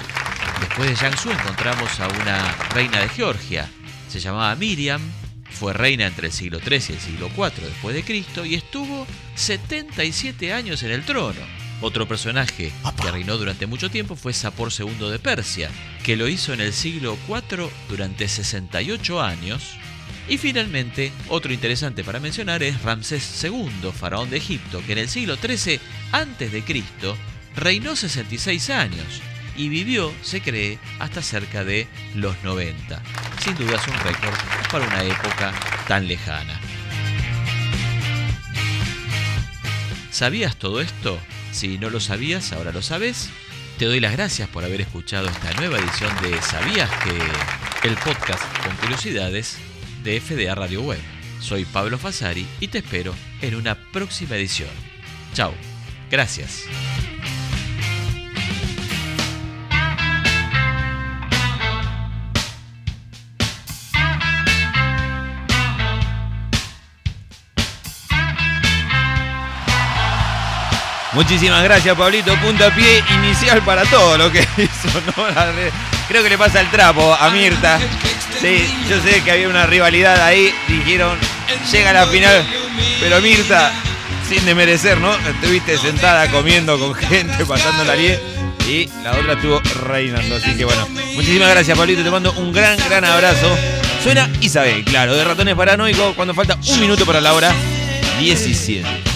[0.60, 3.70] Después de Shangsu encontramos a una reina de Georgia,
[4.08, 5.00] se llamaba Miriam,
[5.56, 9.06] fue reina entre el siglo III y el siglo IV después de Cristo y estuvo
[9.34, 11.40] 77 años en el trono.
[11.80, 15.70] Otro personaje que reinó durante mucho tiempo fue Sapor II de Persia,
[16.04, 19.76] que lo hizo en el siglo IV durante 68 años.
[20.28, 25.08] Y finalmente, otro interesante para mencionar es Ramsés II, faraón de Egipto, que en el
[25.08, 25.80] siglo XIII
[26.12, 26.84] a.C.
[27.54, 29.22] reinó 66 años
[29.56, 33.02] y vivió, se cree, hasta cerca de los 90.
[33.42, 34.34] Sin duda es un récord
[34.70, 35.52] para una época
[35.88, 36.60] tan lejana.
[40.10, 41.18] ¿Sabías todo esto?
[41.52, 43.28] Si no lo sabías, ahora lo sabes.
[43.78, 47.86] Te doy las gracias por haber escuchado esta nueva edición de ¿Sabías que?
[47.86, 49.58] El podcast con curiosidades
[50.02, 51.00] de FDA Radio Web.
[51.40, 54.70] Soy Pablo Fasari y te espero en una próxima edición.
[55.34, 55.52] Chao.
[56.10, 56.64] Gracias.
[71.16, 72.36] Muchísimas gracias, Pablito.
[72.42, 75.00] Puntapié inicial para todo lo que hizo.
[76.08, 77.80] Creo que le pasa el trapo a Mirta.
[78.38, 80.54] Sí, yo sé que había una rivalidad ahí.
[80.68, 81.18] Dijeron,
[81.72, 82.46] llega la final.
[83.00, 83.72] Pero Mirta,
[84.28, 85.10] sin desmerecer, ¿no?
[85.14, 88.20] Estuviste sentada comiendo con gente, pasando la lie.
[88.68, 90.36] Y la otra estuvo reinando.
[90.36, 92.04] Así que bueno, muchísimas gracias, Pablito.
[92.04, 93.56] Te mando un gran, gran abrazo.
[94.02, 96.14] Suena Isabel, claro, de ratones paranoicos.
[96.14, 97.54] Cuando falta un minuto para la hora
[98.18, 99.15] 17.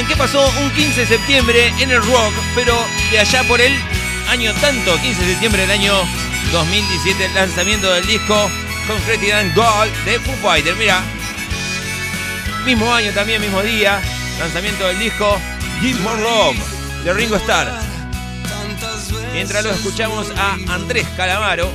[0.00, 2.32] Bien, ¿qué pasó un 15 de septiembre en el rock?
[2.54, 2.74] Pero
[3.10, 3.70] de allá por el
[4.30, 5.92] año tanto, 15 de septiembre del año
[6.52, 8.50] 2017, el lanzamiento del disco
[8.86, 10.78] Concrete and Gold de Foo Fighters.
[10.78, 11.02] Mira,
[12.64, 14.00] mismo año también, mismo día,
[14.38, 15.38] lanzamiento del disco
[15.82, 16.56] Give More Love
[17.04, 17.70] de Ringo Starr.
[19.34, 21.70] Mientras lo escuchamos a Andrés Calamaro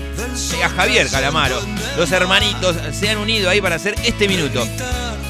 [0.57, 1.61] y a Javier Calamaro,
[1.95, 4.67] los hermanitos se han unido ahí para hacer este minuto.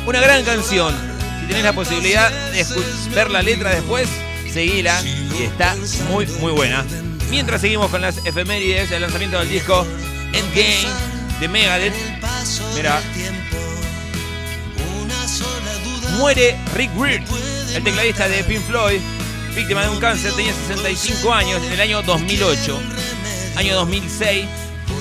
[0.05, 1.14] Una gran canción.
[1.45, 2.65] Si tenés la posibilidad de
[3.13, 4.09] ver la letra después,
[4.51, 4.99] seguila
[5.37, 5.75] y está
[6.09, 6.83] muy muy buena.
[7.29, 9.85] Mientras seguimos con las efemérides, el lanzamiento del disco
[10.33, 10.87] Endgame
[11.39, 11.93] de Megadeth.
[12.73, 12.99] Mira.
[16.17, 17.21] Muere Rick Weir,
[17.75, 18.99] el tecladista de Pink Floyd,
[19.53, 22.79] víctima de un cáncer, tenía 65 años en el año 2008.
[23.57, 24.47] Año 2006,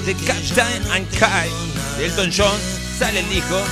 [0.05, 1.49] The Captain and Kai
[1.97, 2.59] de Elton John
[2.99, 3.64] sale el disco.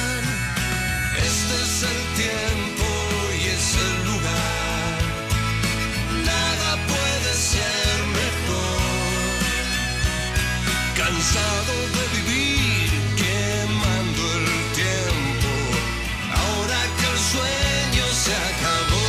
[11.13, 15.51] Cansado de vivir quemando el tiempo.
[16.35, 19.05] Ahora que el sueño se acabó.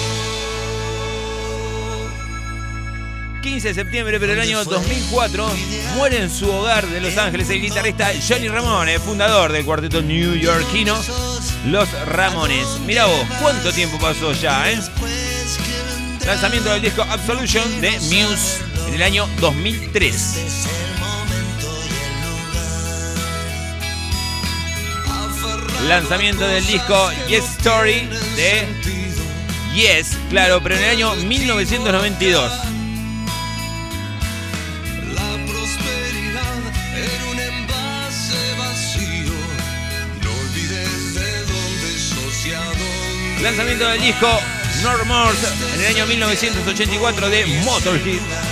[3.42, 5.50] 15 de septiembre, pero el año 2004
[5.96, 11.02] muere en su hogar de Los Ángeles el guitarrista Johnny Ramone, fundador del cuarteto newyorkino
[11.68, 12.68] Los Ramones.
[12.86, 14.78] Mirá vos, cuánto tiempo pasó ya, ¿eh?
[16.26, 20.73] Lanzamiento del disco Absolution de Muse en el año 2003.
[25.88, 28.66] Lanzamiento del disco Yes Story de
[29.76, 32.52] Yes, claro, pero en el año 1992.
[35.14, 36.58] La prosperidad
[36.96, 39.34] era un envase vacío.
[40.24, 44.40] No olvides de dónde sos y a dónde Lanzamiento del disco
[44.84, 48.43] No Remorse en el año 1984 de Motorhead.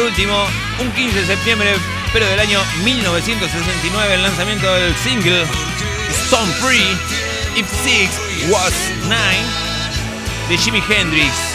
[0.00, 0.46] Por último,
[0.78, 1.74] un 15 de septiembre,
[2.10, 5.44] pero del año 1969, el lanzamiento del single
[6.08, 6.96] Stone Free,
[7.54, 8.72] If Six Was
[9.02, 9.44] Nine,
[10.48, 11.49] de Jimi Hendrix.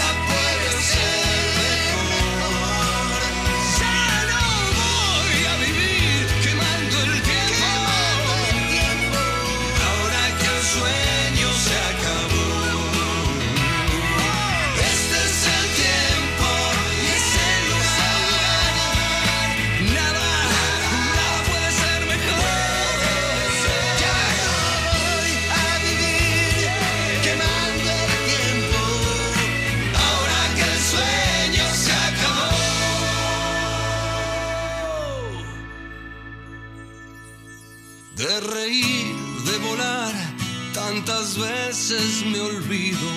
[41.35, 43.09] Tantas veces me olvido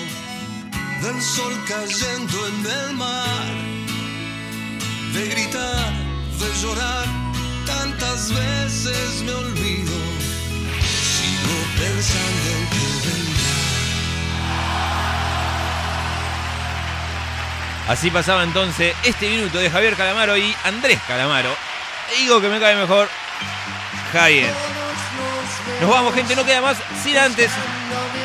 [1.01, 3.45] del sol cayendo en el mar.
[5.13, 5.93] De gritar,
[6.39, 7.05] de llorar,
[7.65, 9.93] tantas veces me olvido.
[11.15, 13.59] Sigo pensando en que vendrá.
[17.87, 21.55] Así pasaba entonces este minuto de Javier Calamaro y Andrés Calamaro.
[22.17, 23.07] Digo que me cae mejor
[24.11, 24.53] Javier.
[25.81, 27.49] Nos vamos, gente, no queda más sin antes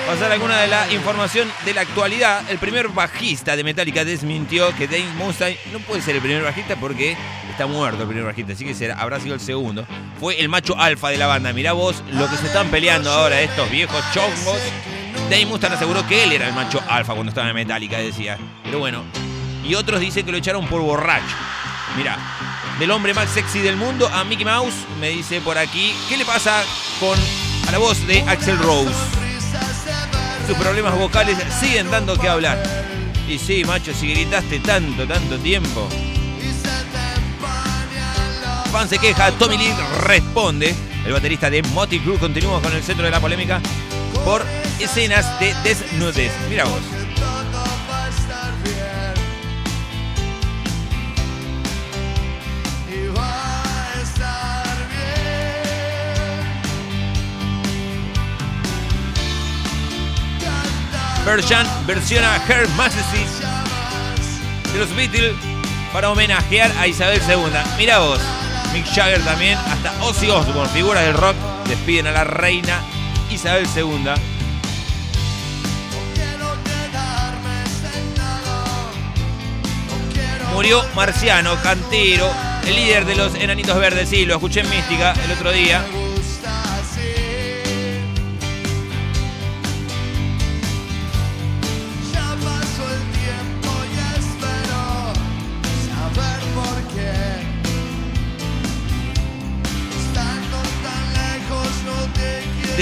[0.07, 2.43] pasar alguna de la información de la actualidad.
[2.51, 6.77] El primer bajista de Metallica desmintió que Dave Mustaine no puede ser el primer bajista
[6.77, 7.17] porque
[7.51, 9.87] está muerto el primer bajista, así que será, habrá sido el segundo.
[10.21, 11.53] Fue el macho alfa de la banda.
[11.53, 14.59] Mirá vos lo que se están peleando ahora estos viejos chongos.
[15.31, 18.39] Dave Mustaine aseguró que él era el macho alfa cuando estaba en Metallica, decía.
[18.65, 19.05] Pero bueno,
[19.65, 21.37] y otros dicen que lo echaron por borracho.
[21.97, 22.19] Mira,
[22.79, 26.25] del hombre más sexy del mundo a Mickey Mouse, me dice por aquí, ¿qué le
[26.25, 26.63] pasa
[27.01, 27.19] con
[27.69, 29.24] a la voz de Axel Rose?
[30.47, 32.63] Sus problemas vocales siguen dando que hablar.
[33.27, 35.89] Y sí, macho, si gritaste tanto, tanto tiempo.
[38.71, 39.73] Fan se queja, Tommy Lee
[40.03, 40.75] responde.
[41.07, 43.61] El baterista de Motley Crue continúa con el centro de la polémica
[44.25, 44.45] por
[44.79, 46.33] escenas de desnudez.
[46.49, 46.81] Mira vos.
[61.25, 63.25] Berjan versiona Her Majesty
[64.73, 65.35] de los Beatles
[65.93, 67.51] para homenajear a Isabel II.
[67.79, 68.21] Mira vos,
[68.75, 72.83] Mick Jagger también, hasta Ozzy Osbourne, figuras del rock, despiden a la reina
[73.31, 74.11] Isabel II.
[80.53, 82.31] Murió Marciano, cantero,
[82.67, 84.09] el líder de los Enanitos Verdes.
[84.09, 85.85] Sí, lo escuché en Mística el otro día.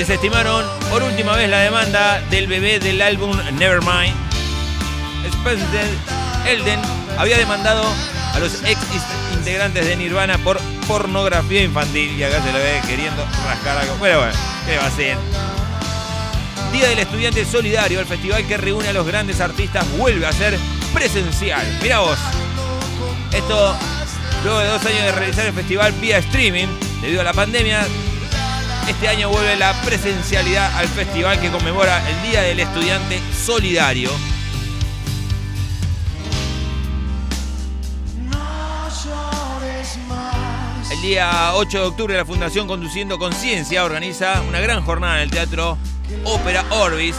[0.02, 4.12] Desestimaron por última vez la demanda del bebé del álbum Nevermind.
[5.24, 5.86] Spencer
[6.44, 6.80] Elden
[7.16, 7.84] había demandado
[8.34, 8.80] a los ex
[9.32, 13.94] integrantes de Nirvana por pornografía infantil y acá se lo ve queriendo rascar algo.
[13.98, 14.32] Bueno, bueno,
[14.66, 15.16] ¿qué va a ser?
[16.72, 20.58] Día del Estudiante Solidario, el festival que reúne a los grandes artistas, vuelve a ser
[20.92, 21.64] presencial.
[21.80, 22.18] Mira vos,
[23.32, 23.76] esto
[24.42, 26.66] luego de dos años de realizar el festival vía streaming,
[27.00, 27.86] debido a la pandemia,
[28.92, 34.10] este año vuelve la presencialidad al festival que conmemora el Día del Estudiante Solidario.
[40.90, 45.30] El día 8 de octubre la Fundación Conduciendo Conciencia organiza una gran jornada en el
[45.30, 45.78] Teatro
[46.24, 47.16] Ópera Orbis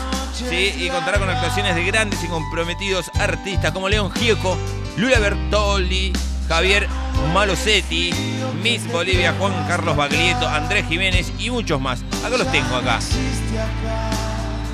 [0.51, 4.57] y contará con actuaciones de grandes y comprometidos artistas como León Gieco,
[4.97, 6.13] Lula Bertoldi,
[6.47, 6.87] Javier
[7.33, 8.13] Malosetti,
[8.61, 12.03] Miss Bolivia, Juan Carlos Baglietto, Andrés Jiménez y muchos más.
[12.23, 12.99] Acá los tengo acá.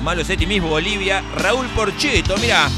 [0.02, 2.68] Malosetti, Miss Bolivia, Raúl Porcheto, mira.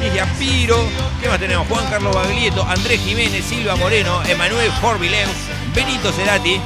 [0.00, 0.76] Ligia Piro,
[1.20, 1.66] ¿qué más tenemos?
[1.66, 5.28] Juan Carlos Baglietto, Andrés Jiménez, Silva Moreno, Emanuel Forbilem,
[5.74, 6.60] Benito Cerati.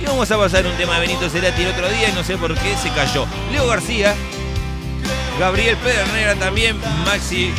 [0.00, 2.38] Y vamos a pasar un tema de Benito Cerati el otro día y no sé
[2.38, 3.26] por qué se cayó.
[3.52, 4.14] Leo García,
[5.38, 7.52] Gabriel Pedernera también, Maxi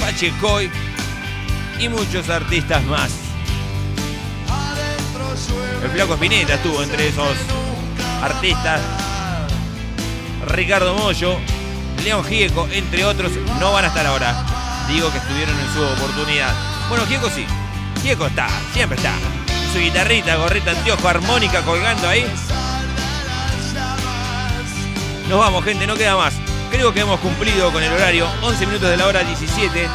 [0.00, 0.70] Pachecoy
[1.78, 3.27] y muchos artistas más.
[5.82, 7.36] El Flaco Espineta estuvo entre esos
[8.22, 8.80] artistas.
[10.46, 11.36] Ricardo Mollo,
[12.04, 14.44] León Gieco, entre otros, no van a estar ahora.
[14.88, 16.52] Digo que estuvieron en su oportunidad.
[16.88, 17.46] Bueno, Gieco sí.
[18.02, 19.12] Gieco está, siempre está.
[19.72, 22.24] Su guitarrita, gorrita, anteojo, armónica colgando ahí.
[25.28, 26.34] Nos vamos, gente, no queda más.
[26.70, 28.26] Creo que hemos cumplido con el horario.
[28.42, 29.88] 11 minutos de la hora 17.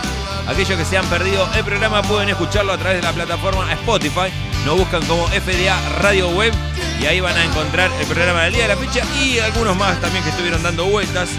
[0.48, 4.32] Aquellos que se han perdido el programa pueden escucharlo a través de la plataforma Spotify.
[4.66, 6.54] Nos buscan como FDA Radio Web
[7.02, 10.00] y ahí van a encontrar el programa del día de la fecha y algunos más
[10.00, 11.30] también que estuvieron dando vueltas.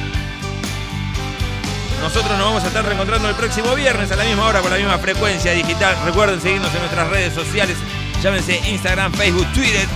[2.03, 4.77] Nosotros nos vamos a estar reencontrando el próximo viernes a la misma hora con la
[4.77, 5.97] misma frecuencia digital.
[6.05, 7.79] Recuerden seguirnos en nuestras redes sociales.
[8.23, 9.89] Llámense Instagram, Facebook, Twitter.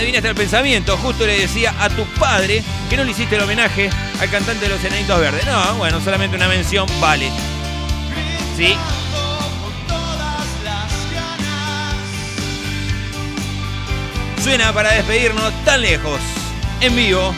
[0.00, 0.96] Adivinaste el pensamiento.
[0.96, 3.90] Justo le decía a tu padre que no le hiciste el homenaje
[4.20, 5.44] al cantante de los Enanitos Verdes.
[5.46, 7.30] No, bueno, solamente una mención vale.
[8.56, 8.76] Sí.
[14.42, 16.20] Suena para despedirnos tan lejos.
[16.80, 17.34] En vivo.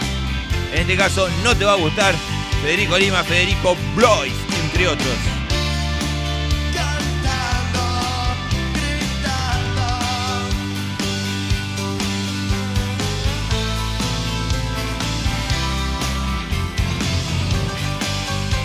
[0.72, 2.14] En este caso no te va a gustar.
[2.62, 4.32] Federico Lima, Federico Blois,
[4.64, 5.32] entre otros.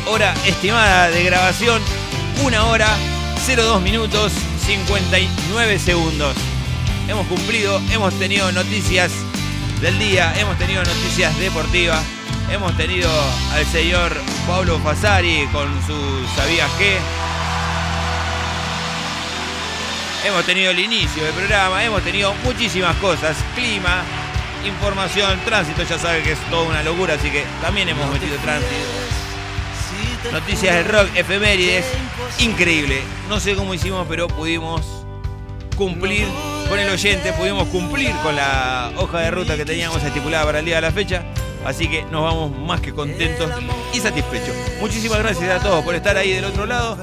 [0.09, 1.81] Hora estimada de grabación,
[2.43, 2.87] una hora,
[3.45, 4.31] 02 minutos,
[4.65, 6.33] 59 segundos.
[7.09, 9.11] Hemos cumplido, hemos tenido noticias
[9.81, 12.01] del día, hemos tenido noticias deportivas,
[12.49, 13.09] hemos tenido
[13.51, 14.15] al señor
[14.47, 16.97] Pablo Fasari con su ¿Sabías qué?
[20.25, 24.03] Hemos tenido el inicio del programa, hemos tenido muchísimas cosas, clima,
[24.65, 29.26] información, tránsito, ya saben que es toda una locura, así que también hemos metido tránsito.
[30.31, 31.85] Noticias del rock, efemérides,
[32.39, 33.01] increíble.
[33.29, 34.81] No sé cómo hicimos, pero pudimos
[35.75, 36.27] cumplir
[36.69, 40.65] con el oyente, pudimos cumplir con la hoja de ruta que teníamos estipulada para el
[40.65, 41.23] día de la fecha.
[41.65, 43.49] Así que nos vamos más que contentos
[43.93, 44.55] y satisfechos.
[44.79, 46.97] Muchísimas gracias a todos por estar ahí del otro lado.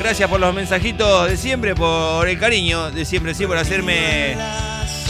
[0.00, 4.36] Gracias por los mensajitos de siempre, por el cariño de siempre, sí, por hacerme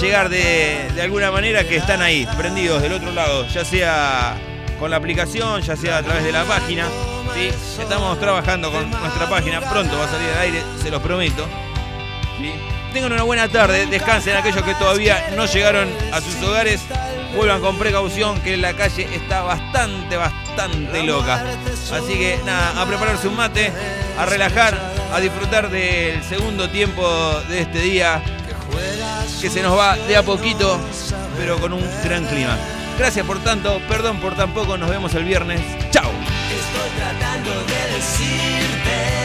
[0.01, 4.37] llegar de, de alguna manera que están ahí, prendidos del otro lado, ya sea
[4.79, 6.87] con la aplicación, ya sea a través de la página.
[7.37, 11.45] Estamos trabajando con nuestra página, pronto va a salir al aire, se los prometo.
[12.39, 12.53] ¿sí?
[12.93, 16.81] Tengan una buena tarde, descansen aquellos que todavía no llegaron a sus hogares,
[17.35, 21.45] vuelvan con precaución que la calle está bastante, bastante loca.
[21.93, 23.73] Así que nada, a prepararse un mate,
[24.17, 24.79] a relajar,
[25.13, 27.05] a disfrutar del segundo tiempo
[27.49, 28.23] de este día
[29.41, 30.79] que se nos va de a poquito,
[31.37, 32.57] pero con un gran clima.
[32.97, 35.61] Gracias por tanto, perdón por tan poco, nos vemos el viernes.
[35.91, 36.13] Chao
[36.97, 39.24] tratando de decirte.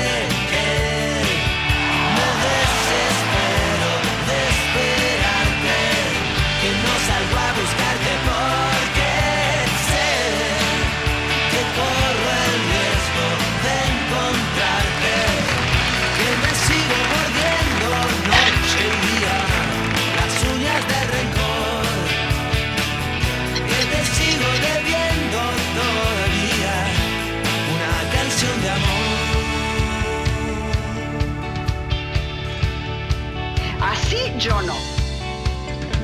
[34.39, 34.75] yo no.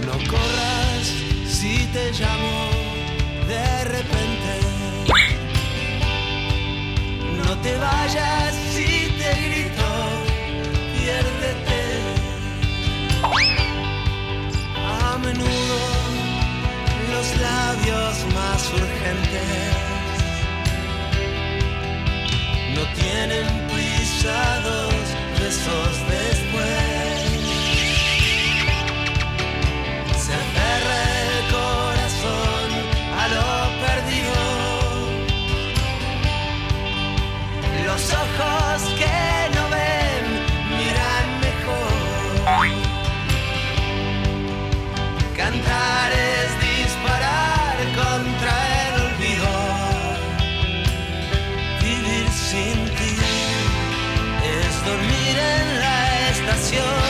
[0.06, 1.08] No corras
[1.48, 2.70] si te llamo
[3.48, 4.54] de repente.
[7.38, 9.88] No te vayas si te grito,
[10.96, 11.82] piérdete.
[15.02, 15.80] A menudo
[17.12, 19.76] los labios más urgentes
[22.76, 24.94] no tienen pisados
[25.40, 26.85] besos después.
[56.76, 57.05] your